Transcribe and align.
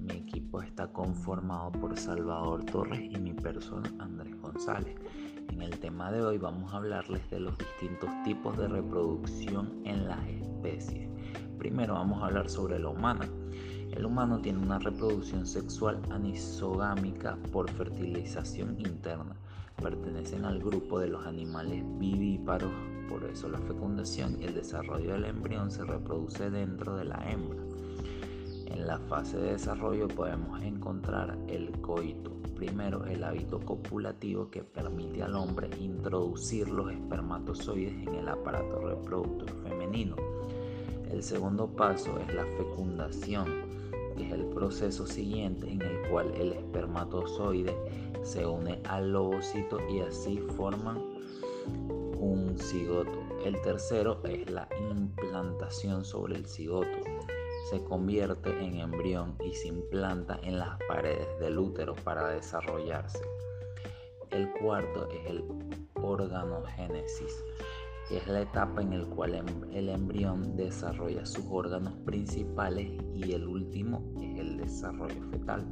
Mi 0.00 0.14
equipo 0.14 0.60
está 0.60 0.88
conformado 0.88 1.70
por 1.70 1.96
Salvador 1.96 2.64
Torres 2.64 3.00
y 3.00 3.16
mi 3.16 3.32
persona 3.32 3.88
Andrés 4.00 4.34
González. 4.42 4.96
En 5.48 5.62
el 5.62 5.78
tema 5.78 6.10
de 6.10 6.20
hoy 6.20 6.36
vamos 6.36 6.74
a 6.74 6.78
hablarles 6.78 7.30
de 7.30 7.38
los 7.38 7.56
distintos 7.56 8.10
tipos 8.24 8.58
de 8.58 8.66
reproducción 8.66 9.82
en 9.84 10.08
las 10.08 10.18
especies. 10.26 11.08
Primero 11.58 11.94
vamos 11.94 12.20
a 12.20 12.26
hablar 12.26 12.50
sobre 12.50 12.80
la 12.80 12.88
humana. 12.88 13.28
El 13.92 14.04
humano 14.04 14.40
tiene 14.40 14.58
una 14.58 14.80
reproducción 14.80 15.46
sexual 15.46 16.02
anisogámica 16.10 17.38
por 17.52 17.70
fertilización 17.70 18.80
interna. 18.80 19.36
Pertenecen 19.80 20.44
al 20.44 20.58
grupo 20.58 20.98
de 20.98 21.06
los 21.06 21.24
animales 21.24 21.84
vivíparos, 22.00 22.72
por 23.08 23.22
eso 23.22 23.48
la 23.48 23.60
fecundación 23.60 24.42
y 24.42 24.46
el 24.46 24.54
desarrollo 24.54 25.12
del 25.12 25.26
embrión 25.26 25.70
se 25.70 25.84
reproduce 25.84 26.50
dentro 26.50 26.96
de 26.96 27.04
la 27.04 27.30
hembra. 27.30 27.62
En 28.70 28.86
la 28.86 28.98
fase 28.98 29.36
de 29.36 29.52
desarrollo 29.52 30.06
podemos 30.06 30.62
encontrar 30.62 31.36
el 31.48 31.72
coito. 31.80 32.30
Primero, 32.54 33.04
el 33.04 33.24
hábito 33.24 33.58
copulativo 33.58 34.48
que 34.48 34.62
permite 34.62 35.22
al 35.22 35.34
hombre 35.34 35.68
introducir 35.80 36.68
los 36.68 36.90
espermatozoides 36.92 37.92
en 38.06 38.14
el 38.14 38.28
aparato 38.28 38.80
reproductor 38.80 39.50
femenino. 39.64 40.14
El 41.10 41.22
segundo 41.24 41.66
paso 41.66 42.16
es 42.20 42.32
la 42.32 42.44
fecundación, 42.44 43.46
que 44.16 44.26
es 44.26 44.32
el 44.32 44.44
proceso 44.46 45.04
siguiente 45.06 45.68
en 45.68 45.82
el 45.82 46.08
cual 46.08 46.32
el 46.36 46.52
espermatozoide 46.52 47.74
se 48.22 48.46
une 48.46 48.80
al 48.84 49.14
ovocito 49.16 49.78
y 49.88 50.00
así 50.00 50.38
forman 50.56 50.98
un 52.18 52.56
cigoto. 52.56 53.18
El 53.44 53.60
tercero 53.62 54.20
es 54.24 54.48
la 54.48 54.68
implantación 54.90 56.04
sobre 56.04 56.36
el 56.36 56.46
cigoto 56.46 57.09
se 57.68 57.82
convierte 57.84 58.50
en 58.64 58.80
embrión 58.80 59.36
y 59.44 59.52
se 59.54 59.68
implanta 59.68 60.38
en 60.42 60.58
las 60.58 60.78
paredes 60.88 61.28
del 61.40 61.58
útero 61.58 61.94
para 61.96 62.28
desarrollarse. 62.28 63.20
El 64.30 64.50
cuarto 64.52 65.08
es 65.10 65.30
el 65.30 65.44
organogénesis, 65.94 67.44
que 68.08 68.18
es 68.18 68.26
la 68.26 68.42
etapa 68.42 68.80
en 68.80 69.02
la 69.02 69.06
cual 69.14 69.34
em, 69.34 69.46
el 69.72 69.88
embrión 69.88 70.56
desarrolla 70.56 71.26
sus 71.26 71.44
órganos 71.50 71.94
principales 72.04 72.90
y 73.14 73.32
el 73.32 73.46
último 73.46 74.02
es 74.20 74.38
el 74.38 74.56
desarrollo 74.56 75.22
fetal, 75.30 75.66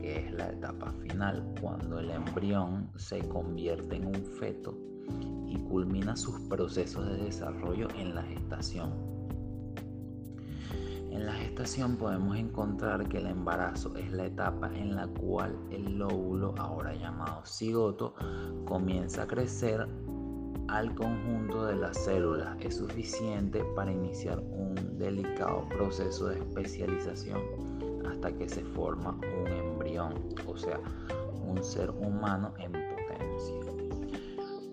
que 0.00 0.26
es 0.26 0.32
la 0.32 0.50
etapa 0.50 0.92
final, 0.92 1.54
cuando 1.60 1.98
el 1.98 2.10
embrión 2.10 2.90
se 2.96 3.20
convierte 3.28 3.96
en 3.96 4.06
un 4.06 4.24
feto 4.38 4.76
y 5.46 5.56
culmina 5.68 6.16
sus 6.16 6.40
procesos 6.48 7.06
de 7.06 7.24
desarrollo 7.24 7.88
en 7.98 8.14
la 8.14 8.22
gestación. 8.22 9.11
En 11.12 11.26
la 11.26 11.34
gestación 11.34 11.96
podemos 11.96 12.38
encontrar 12.38 13.06
que 13.06 13.18
el 13.18 13.26
embarazo 13.26 13.94
es 13.96 14.10
la 14.12 14.24
etapa 14.24 14.70
en 14.74 14.96
la 14.96 15.06
cual 15.06 15.58
el 15.70 15.98
lóbulo, 15.98 16.54
ahora 16.56 16.94
llamado 16.94 17.44
cigoto, 17.44 18.14
comienza 18.64 19.24
a 19.24 19.26
crecer 19.26 19.86
al 20.68 20.94
conjunto 20.94 21.66
de 21.66 21.76
las 21.76 21.98
células. 21.98 22.56
Es 22.60 22.78
suficiente 22.78 23.62
para 23.76 23.92
iniciar 23.92 24.38
un 24.38 24.74
delicado 24.98 25.68
proceso 25.68 26.28
de 26.28 26.38
especialización 26.38 27.42
hasta 28.10 28.32
que 28.32 28.48
se 28.48 28.64
forma 28.64 29.10
un 29.10 29.48
embrión, 29.48 30.14
o 30.46 30.56
sea, 30.56 30.80
un 31.46 31.62
ser 31.62 31.90
humano 31.90 32.54
en 32.58 32.72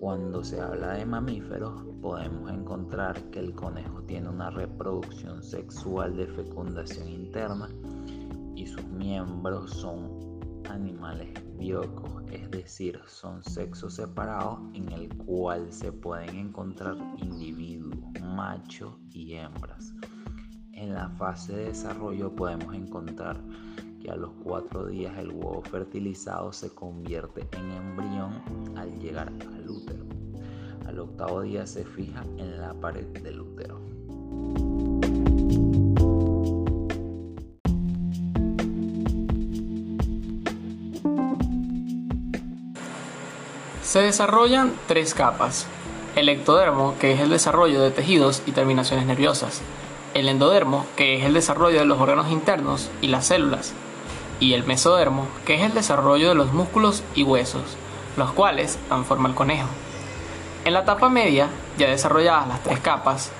cuando 0.00 0.44
se 0.44 0.60
habla 0.60 0.92
de 0.92 1.04
mamíferos, 1.04 1.82
podemos 2.00 2.50
encontrar 2.50 3.20
que 3.30 3.40
el 3.40 3.54
conejo 3.54 4.02
tiene 4.02 4.28
una 4.28 4.50
reproducción 4.50 5.42
sexual 5.42 6.16
de 6.16 6.26
fecundación 6.28 7.08
interna 7.08 7.68
y 8.54 8.66
sus 8.66 8.84
miembros 8.84 9.70
son 9.72 10.38
animales 10.70 11.30
biocos, 11.56 12.22
es 12.30 12.48
decir, 12.50 13.00
son 13.06 13.42
sexos 13.42 13.94
separados 13.94 14.60
en 14.74 14.88
el 14.92 15.08
cual 15.16 15.72
se 15.72 15.90
pueden 15.90 16.36
encontrar 16.36 16.96
individuos, 17.16 17.98
machos 18.22 18.94
y 19.10 19.34
hembras. 19.34 19.94
En 20.72 20.94
la 20.94 21.08
fase 21.10 21.56
de 21.56 21.64
desarrollo 21.66 22.34
podemos 22.36 22.72
encontrar 22.72 23.40
que 24.08 24.14
a 24.14 24.16
los 24.16 24.30
cuatro 24.42 24.86
días 24.86 25.18
el 25.18 25.28
huevo 25.28 25.62
fertilizado 25.62 26.50
se 26.50 26.70
convierte 26.74 27.46
en 27.52 27.70
embrión 27.72 28.32
al 28.74 28.98
llegar 29.00 29.28
al 29.28 29.68
útero. 29.68 30.04
Al 30.86 30.98
octavo 30.98 31.42
día 31.42 31.66
se 31.66 31.84
fija 31.84 32.24
en 32.38 32.58
la 32.58 32.72
pared 32.72 33.04
del 33.04 33.42
útero. 33.42 33.78
Se 43.82 44.00
desarrollan 44.00 44.72
tres 44.86 45.12
capas. 45.12 45.66
El 46.16 46.30
ectodermo, 46.30 46.94
que 46.98 47.12
es 47.12 47.20
el 47.20 47.28
desarrollo 47.28 47.82
de 47.82 47.90
tejidos 47.90 48.42
y 48.46 48.52
terminaciones 48.52 49.04
nerviosas. 49.04 49.60
El 50.14 50.28
endodermo, 50.30 50.86
que 50.96 51.16
es 51.16 51.24
el 51.24 51.34
desarrollo 51.34 51.80
de 51.80 51.84
los 51.84 52.00
órganos 52.00 52.32
internos 52.32 52.88
y 53.02 53.08
las 53.08 53.26
células 53.26 53.74
y 54.40 54.54
el 54.54 54.64
mesodermo, 54.64 55.26
que 55.44 55.54
es 55.54 55.62
el 55.62 55.74
desarrollo 55.74 56.28
de 56.28 56.34
los 56.34 56.52
músculos 56.52 57.02
y 57.14 57.22
huesos, 57.22 57.76
los 58.16 58.32
cuales 58.32 58.78
dan 58.88 59.04
forma 59.04 59.28
al 59.28 59.34
conejo. 59.34 59.68
En 60.64 60.74
la 60.74 60.80
etapa 60.80 61.08
media, 61.08 61.48
ya 61.76 61.88
desarrolladas 61.88 62.48
las 62.48 62.62
tres 62.62 62.80
capas, 62.80 63.30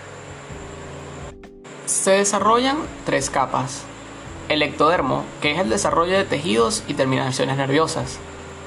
se 1.87 2.13
desarrollan 2.13 2.77
tres 3.07 3.31
capas. 3.31 3.83
El 4.49 4.63
ectodermo, 4.63 5.25
que 5.41 5.53
es 5.53 5.59
el 5.59 5.71
desarrollo 5.71 6.17
de 6.17 6.25
tejidos 6.25 6.83
y 6.87 6.95
terminaciones 6.95 7.57
nerviosas. 7.57 8.19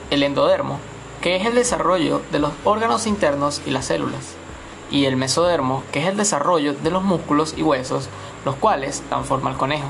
El 0.10 0.24
endodermo, 0.24 0.80
que 1.22 1.36
es 1.36 1.46
el 1.46 1.56
desarrollo 1.56 2.22
de 2.32 2.40
los 2.40 2.52
órganos 2.64 3.08
internos 3.08 3.62
y 3.66 3.72
las 3.72 3.86
células. 3.86 4.36
Y 4.90 5.06
el 5.06 5.18
mesodermo, 5.18 5.84
que 5.92 6.00
es 6.00 6.08
el 6.08 6.18
desarrollo 6.18 6.74
de 6.74 6.90
los 6.90 7.04
músculos 7.04 7.54
y 7.56 7.64
huesos, 7.64 8.10
los 8.44 8.56
cuales 8.56 9.04
dan 9.10 9.24
forma 9.24 9.52
al 9.52 9.58
conejo. 9.58 9.90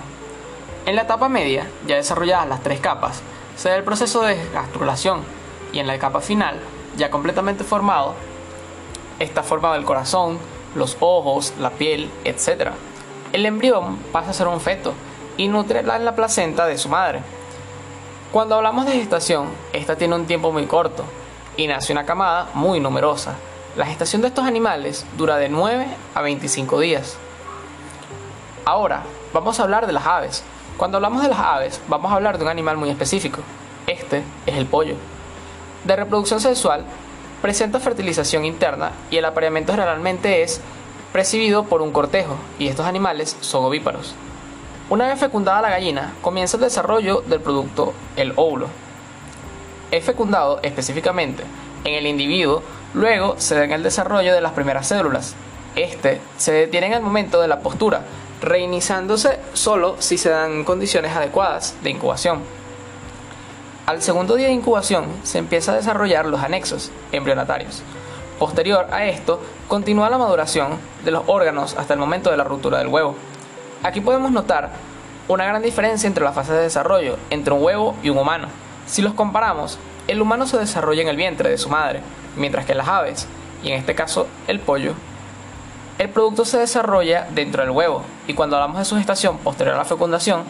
En 0.86 0.96
la 0.96 1.03
etapa 1.03 1.30
media, 1.30 1.68
ya 1.86 1.97
desarrolladas 1.97 2.50
las 2.50 2.64
tres 2.64 2.80
capas, 2.80 3.22
se 3.56 3.69
da 3.69 3.75
el 3.75 3.84
proceso 3.84 4.24
de 4.24 4.36
gastrulación 4.52 5.22
y 5.72 5.78
en 5.78 5.86
la 5.86 6.00
capa 6.00 6.22
final, 6.22 6.59
ya 6.97 7.12
completamente 7.12 7.64
formado, 7.64 8.16
está 9.20 9.44
formado 9.44 9.75
el 9.75 9.86
corazón, 9.86 10.40
los 10.74 10.97
ojos, 11.00 11.53
la 11.59 11.70
piel, 11.70 12.09
etc. 12.24 12.72
El 13.31 13.46
embrión 13.46 13.97
pasa 14.12 14.31
a 14.31 14.34
ser 14.34 14.47
un 14.47 14.59
feto 14.59 14.94
y 15.38 15.47
nutre 15.50 15.84
la 15.84 16.16
placenta 16.16 16.66
de 16.66 16.80
su 16.80 16.90
madre. 16.90 17.22
Cuando 18.31 18.56
hablamos 18.56 18.88
de 18.88 18.94
gestación, 18.94 19.50
esta 19.74 19.96
tiene 19.96 20.16
un 20.16 20.25
tiempo 20.25 20.52
muy 20.52 20.66
corto 20.66 21.03
y 21.58 21.68
nace 21.68 21.94
una 21.94 22.08
camada 22.08 22.47
muy 22.56 22.80
numerosa. 22.80 23.36
La 23.75 23.86
gestación 23.86 24.24
de 24.24 24.30
estos 24.30 24.46
animales 24.46 25.06
dura 25.16 25.38
de 25.38 25.47
9 25.47 25.86
a 26.16 26.22
25 26.22 26.80
días. 26.80 27.18
Ahora, 28.66 29.03
vamos 29.31 29.59
a 29.59 29.64
hablar 29.64 29.86
de 29.86 29.94
las 29.94 30.06
aves, 30.06 30.44
cuando 30.81 30.97
hablamos 30.97 31.22
de 31.22 31.30
las 31.30 31.38
aves, 31.38 31.80
vamos 31.88 32.12
a 32.12 32.16
hablar 32.16 32.40
de 32.40 32.44
un 32.44 32.50
animal 32.50 32.75
muy 32.75 32.90
específico. 32.90 33.42
Este 33.86 34.24
es 34.47 34.56
el 34.56 34.66
pollo. 34.66 34.96
De 35.84 35.96
reproducción 35.96 36.40
sexual, 36.40 36.86
presenta 37.40 37.80
fertilización 37.80 38.46
interna 38.46 38.91
y 39.12 39.18
el 39.18 39.25
apareamiento 39.25 39.74
generalmente 39.74 40.41
es 40.41 40.59
presidido 41.14 41.66
por 41.66 41.84
un 41.84 41.91
cortejo, 41.91 42.36
y 42.58 42.68
estos 42.68 42.88
animales 42.88 43.38
son 43.41 43.64
ovíparos. 43.64 44.16
Una 44.90 45.06
vez 45.06 45.20
fecundada 45.20 45.62
la 45.62 45.70
gallina, 45.70 46.16
comienza 46.24 46.58
el 46.58 46.64
desarrollo 46.64 47.22
del 47.28 47.41
producto, 47.41 47.94
el 48.16 48.34
óvulo. 48.36 48.66
Es 49.91 50.03
fecundado 50.03 50.62
específicamente 50.64 51.44
en 51.84 51.94
el 51.94 52.08
individuo, 52.08 52.64
luego 52.96 53.36
se 53.38 53.53
da 53.53 53.66
el 53.66 53.84
desarrollo 53.84 54.34
de 54.34 54.41
las 54.41 54.53
primeras 54.53 54.88
células. 54.88 55.36
Este 55.75 56.20
se 56.38 56.52
detiene 56.53 56.88
en 56.88 56.94
el 56.94 57.02
momento 57.02 57.40
de 57.40 57.47
la 57.47 57.59
postura, 57.59 58.02
reiniciándose 58.41 59.40
solo 59.53 59.96
si 59.99 60.17
se 60.17 60.29
dan 60.29 60.64
condiciones 60.64 61.16
adecuadas 61.16 61.76
de 61.84 61.91
incubación. 61.91 62.41
Al 63.85 64.02
segundo 64.02 64.35
día 64.35 64.47
de 64.47 64.53
incubación 64.53 65.05
se 65.23 65.38
empieza 65.38 65.73
a 65.73 65.76
desarrollar 65.76 66.26
los 66.26 66.41
anexos 66.41 66.91
embrionatarios. 67.11 67.84
Posterior 68.40 68.88
a 68.91 69.05
esto, 69.05 69.40
continúa 69.67 70.09
la 70.09 70.17
maduración 70.17 70.79
de 71.05 71.11
los 71.11 71.23
órganos 71.28 71.76
hasta 71.78 71.93
el 71.93 71.99
momento 71.99 72.32
de 72.32 72.38
la 72.38 72.43
ruptura 72.43 72.79
del 72.79 72.88
huevo. 72.88 73.16
Aquí 73.84 74.02
podemos 74.02 74.32
notar 74.32 74.72
una 75.28 75.46
gran 75.46 75.61
diferencia 75.61 76.08
entre 76.08 76.23
las 76.23 76.34
fases 76.34 76.55
de 76.55 76.64
desarrollo 76.64 77.17
entre 77.29 77.53
un 77.53 77.64
huevo 77.64 77.96
y 78.02 78.09
un 78.09 78.17
humano. 78.17 78.47
Si 78.87 79.02
los 79.02 79.14
comparamos, 79.14 79.78
el 80.08 80.22
humano 80.22 80.47
se 80.47 80.58
desarrolla 80.58 81.02
en 81.03 81.08
el 81.08 81.16
vientre 81.16 81.49
de 81.49 81.58
su 81.58 81.70
madre, 81.70 82.02
mientras 82.35 82.66
que 82.66 82.76
las 82.76 82.87
aves, 82.87 83.28
y 83.64 83.72
en 83.72 83.78
este 83.78 83.94
caso 83.94 84.28
el 84.47 84.59
pollo, 84.59 84.94
el 86.02 86.09
producto 86.09 86.46
se 86.46 86.58
desarrolla 86.58 87.28
dentro 87.30 87.62
del 87.62 87.70
huevo 87.70 88.02
y 88.26 88.34
cuando 88.34 88.56
hablamos 88.56 88.80
de 88.80 88.86
su 88.86 88.98
gestación 88.98 89.38
posterior 89.38 89.76
a 89.76 89.78
la 89.78 89.86
fecundación, 89.86 90.42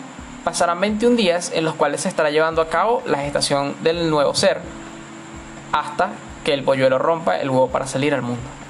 pasarán 0.45 0.79
21 0.79 1.17
días 1.17 1.51
en 1.53 1.65
los 1.65 1.75
cuales 1.75 1.99
se 1.99 2.07
estará 2.07 2.29
llevando 2.29 2.61
a 2.61 2.69
cabo 2.69 3.03
la 3.05 3.17
gestación 3.17 3.75
del 3.83 4.09
nuevo 4.09 4.33
ser, 4.33 4.61
hasta 5.73 6.11
que 6.45 6.53
el 6.53 6.63
polluelo 6.63 6.99
rompa 6.99 7.35
el 7.35 7.49
huevo 7.49 7.67
para 7.67 7.85
salir 7.85 8.13
al 8.13 8.21
mundo. 8.21 8.60